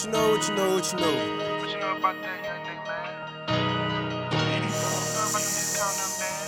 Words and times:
What 0.00 0.06
you 0.06 0.12
know, 0.12 0.32
what 0.32 0.48
you 0.48 0.54
know, 0.56 0.72
what 0.72 0.88
you 0.88 0.96
know. 0.96 1.12
What 1.60 1.68
you 1.68 1.76
know 1.76 1.92
about 1.92 2.16
that 2.24 2.40
young 2.40 2.64
nigga, 2.64 2.88
man? 2.88 3.20
What 4.32 4.48
you 4.48 4.72
know 4.80 5.28
about 5.28 5.44
the 5.44 5.52
music 5.52 5.76
count 5.76 5.92
man? 6.16 6.40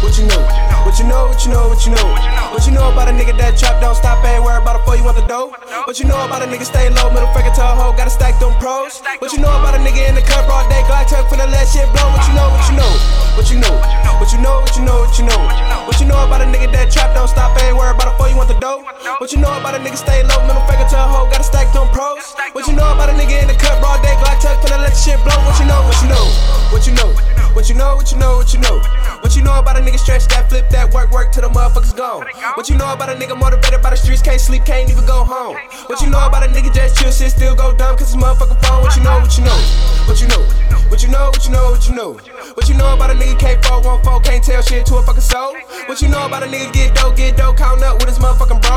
What 0.00 0.16
you 0.16 0.24
know, 0.24 1.28
what 1.28 1.44
you 1.44 1.52
know, 1.52 1.68
what 1.68 1.84
you 1.84 1.92
know, 1.92 2.08
What 2.48 2.64
you 2.64 2.72
know, 2.72 2.88
about 2.88 3.08
a 3.08 3.12
nigga 3.12 3.36
that 3.36 3.60
trap, 3.60 3.84
don't 3.84 3.94
stop, 3.94 4.24
ain't 4.24 4.42
worry 4.42 4.56
about 4.56 4.76
it 4.76 4.78
before 4.80 4.96
you 4.96 5.04
want 5.04 5.20
the 5.20 5.26
dough. 5.28 5.52
What 5.84 6.00
you 6.00 6.08
know 6.08 6.16
about 6.24 6.40
a 6.40 6.48
nigga 6.48 6.64
stay 6.64 6.88
low, 6.88 7.12
middle 7.12 7.28
finger 7.36 7.52
to 7.52 7.60
a 7.60 7.76
hoe, 7.76 7.92
gotta 7.92 8.08
stack 8.08 8.40
them 8.40 8.56
pros. 8.64 9.04
What 9.20 9.36
you 9.36 9.44
know 9.44 9.52
about 9.52 9.76
a 9.76 9.78
nigga 9.84 10.08
in 10.08 10.16
the 10.16 10.24
cup, 10.24 10.48
all 10.48 10.64
day, 10.72 10.80
Glock 10.88 11.04
tuck 11.04 11.28
finna 11.28 11.44
let 11.52 11.68
shit 11.68 11.84
blow. 11.92 12.08
What 12.16 12.24
you 12.24 12.32
know, 12.32 12.48
what 12.48 12.64
you 12.64 12.76
know, 12.80 12.92
what 13.36 13.52
you 13.52 13.60
know, 13.60 13.76
What 19.28 19.36
you 19.36 19.44
know 19.44 19.60
about 19.60 19.76
a 19.76 19.78
nigga 19.84 20.00
stay 20.00 20.24
low, 20.24 20.40
middle 20.48 20.64
finger 20.64 20.88
to 20.88 20.96
a 20.96 21.04
hoe, 21.04 21.28
gotta 21.28 21.44
stack 21.44 21.68
them 21.76 21.84
pros. 21.92 22.32
What 22.56 22.64
you 22.64 22.72
know 22.72 22.96
about 22.96 23.10
a 23.10 23.12
nigga 23.12 23.44
in 23.44 23.48
the 23.52 23.52
cup, 23.60 23.76
all 23.84 24.00
day, 24.00 24.16
Glock 24.24 24.40
tuck 24.40 24.56
finna 24.64 24.80
let 24.80 24.88
the 24.88 24.96
shit 24.96 25.20
blow. 25.20 25.36
What 25.44 25.60
you 25.60 25.68
know, 25.68 25.84
what 25.84 26.00
you 26.00 26.08
know, 26.08 26.24
what 26.72 26.88
you 26.88 26.96
know, 26.96 27.12
what 27.52 27.68
you 27.68 27.76
know, 27.76 27.92
what 27.92 28.08
you 28.08 28.16
know, 28.16 28.40
what 28.40 28.54
you 28.54 28.60
know. 28.64 28.80
What 29.20 29.36
you 29.36 29.42
know 29.44 29.58
about 29.60 29.76
a 29.76 29.84
nigga 29.84 29.98
stretch 30.00 30.24
that 30.32 30.48
flip 30.48 30.70
that 30.70 30.94
work 30.94 31.12
work 31.12 31.30
till 31.30 31.44
the 31.44 31.52
motherfuckers 31.52 31.92
gone? 31.94 32.24
What 32.56 32.70
you 32.70 32.80
know 32.80 32.88
about 32.88 33.12
a 33.12 33.20
nigga 33.20 33.36
motivated 33.36 33.82
by 33.82 33.90
the 33.90 34.00
streets 34.00 34.22
can't 34.22 34.40
sleep 34.40 34.64
can't 34.64 34.88
even 34.88 35.04
go 35.04 35.28
home? 35.28 35.60
What 35.92 36.00
you 36.00 36.08
know 36.08 36.24
about 36.24 36.48
a 36.48 36.48
nigga 36.48 36.72
just 36.72 36.96
chill 36.96 37.12
shit 37.12 37.28
still 37.28 37.52
go 37.54 37.76
dumb 37.76 38.00
cause 38.00 38.08
his 38.08 38.16
motherfucking 38.16 38.64
phone? 38.64 38.80
What 38.80 38.96
you 38.96 39.04
know? 39.04 39.20
What 39.20 39.36
you 39.36 39.44
know? 39.44 39.60
What 40.08 40.24
you 40.24 40.28
know? 40.32 40.40
What 40.88 41.04
you 41.04 41.12
know? 41.12 41.28
What 41.28 41.44
you 41.44 41.52
know? 41.52 41.68
What 41.68 41.84
you 41.84 41.94
know? 41.94 42.12
What 42.56 42.64
you 42.64 42.76
know 42.80 42.96
about 42.96 43.12
a 43.12 43.14
nigga 43.20 43.38
can't 43.38 43.60
fall 43.60 43.84
one 43.84 44.00
four 44.02 44.24
can't 44.24 44.42
tell 44.42 44.62
shit 44.62 44.86
to 44.88 44.96
a 44.96 45.02
fucking 45.04 45.20
soul? 45.20 45.52
What 45.84 46.00
you 46.00 46.08
know 46.08 46.24
about 46.24 46.42
a 46.42 46.46
nigga 46.46 46.72
get 46.72 46.96
dope 46.96 47.16
get 47.20 47.36
dope 47.36 47.58
count 47.58 47.84
up 47.84 48.00
with 48.00 48.08
his 48.08 48.18
motherfucking 48.18 48.62
bros? 48.64 48.67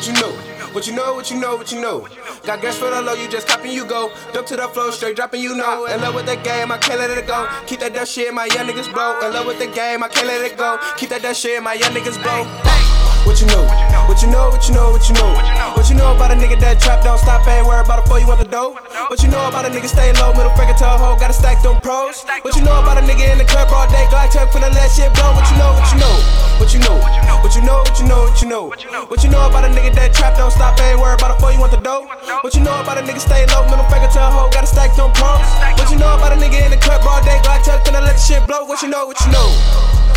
What 0.00 0.06
you 0.08 0.14
know? 0.14 0.32
What 0.72 0.86
you 0.86 0.94
know, 0.96 1.14
what 1.14 1.30
you 1.30 1.38
know, 1.38 1.56
what 1.56 1.72
you 1.72 1.78
know. 1.78 2.08
Got 2.46 2.62
gas 2.62 2.78
for 2.78 2.88
the 2.88 3.02
low, 3.02 3.12
you 3.12 3.28
just 3.28 3.46
copy, 3.46 3.68
you 3.68 3.84
go. 3.84 4.10
Dump 4.32 4.46
to 4.46 4.56
the 4.56 4.66
flow, 4.68 4.90
straight 4.92 5.14
dropping, 5.14 5.42
you 5.42 5.54
know. 5.54 5.84
In 5.84 6.00
love 6.00 6.14
with 6.14 6.24
the 6.24 6.36
game, 6.36 6.72
I 6.72 6.78
can't 6.78 6.98
let 6.98 7.10
it 7.10 7.26
go. 7.26 7.46
Keep 7.66 7.80
that 7.80 7.92
dumb 7.92 8.06
shit, 8.06 8.32
my 8.32 8.46
young 8.46 8.66
niggas 8.66 8.90
blow. 8.94 9.20
In 9.20 9.34
love 9.34 9.44
with 9.44 9.58
the 9.58 9.66
game, 9.66 10.02
I 10.02 10.08
can't 10.08 10.26
let 10.26 10.40
it 10.40 10.56
go. 10.56 10.78
Keep 10.96 11.10
that 11.10 11.20
dumb 11.20 11.34
shit, 11.34 11.62
my 11.62 11.74
young 11.74 11.92
niggas 11.92 12.16
blow. 12.16 12.48
What 13.28 13.44
you 13.44 13.46
know? 13.52 13.68
What 14.08 14.22
you 14.24 14.32
know? 14.32 14.48
What 14.48 14.64
you 14.64 14.72
know? 14.72 14.88
What 14.88 15.04
you 15.04 15.14
know? 15.20 15.30
What 15.76 15.90
you 15.90 15.96
know 15.96 16.16
about 16.16 16.32
a 16.32 16.34
nigga 16.34 16.58
that 16.64 16.80
trap 16.80 17.04
don't 17.04 17.20
stop, 17.20 17.46
ain't 17.46 17.66
worry 17.68 17.84
about 17.84 18.00
it 18.00 18.08
before 18.08 18.18
you 18.18 18.26
want 18.26 18.40
the 18.40 18.48
dough. 18.48 18.72
What 19.12 19.20
you 19.22 19.28
know 19.28 19.44
about 19.52 19.68
a 19.68 19.68
nigga 19.68 19.86
stay 19.86 20.16
low, 20.16 20.32
middle 20.32 20.54
finger 20.56 20.72
to 20.80 20.86
a 20.88 20.96
hoe, 20.96 21.20
gotta 21.20 21.36
stack 21.36 21.62
them 21.62 21.76
pros. 21.84 22.24
What 22.40 22.56
you 22.56 22.64
know 22.64 22.80
about 22.80 22.96
a 22.96 23.04
nigga 23.04 23.28
in 23.28 23.36
the 23.36 23.44
club 23.44 23.68
all 23.68 23.79
What 28.70 28.84
you 28.84 28.92
know? 28.92 29.04
What 29.06 29.24
you 29.24 29.30
know 29.30 29.50
about 29.50 29.64
a 29.64 29.68
nigga 29.74 29.90
that 29.98 30.14
trap 30.14 30.38
don't 30.38 30.54
stop, 30.54 30.78
ain't 30.78 31.02
worry 31.02 31.18
about 31.18 31.34
a 31.34 31.34
before 31.34 31.50
you 31.50 31.58
want 31.58 31.74
the 31.74 31.82
dough. 31.82 32.06
What 32.46 32.54
you 32.54 32.62
know 32.62 32.70
about 32.78 32.98
a 32.98 33.02
nigga 33.02 33.18
stay 33.18 33.42
low, 33.50 33.66
middle 33.66 33.82
finger 33.90 34.06
to 34.06 34.20
a 34.22 34.30
hoe, 34.30 34.46
gotta 34.54 34.70
stack 34.70 34.94
them 34.94 35.10
pros. 35.10 35.42
What 35.74 35.90
you 35.90 35.98
know 35.98 36.14
about 36.14 36.30
a 36.30 36.38
nigga 36.38 36.62
in 36.62 36.70
the 36.70 36.78
club 36.78 37.02
all 37.02 37.18
day, 37.26 37.42
Glock 37.42 37.66
tuck 37.66 37.82
finna 37.82 37.98
let 37.98 38.14
the 38.14 38.22
shit 38.22 38.46
blow. 38.46 38.62
What 38.62 38.80
you 38.80 38.86
know? 38.86 39.10
What 39.10 39.18
you 39.26 39.32
know? 39.34 40.09